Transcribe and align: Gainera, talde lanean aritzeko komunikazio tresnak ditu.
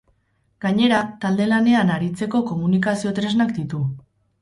Gainera, 0.65 1.01
talde 1.27 1.47
lanean 1.53 1.93
aritzeko 1.99 2.43
komunikazio 2.51 3.17
tresnak 3.23 3.59
ditu. 3.63 3.89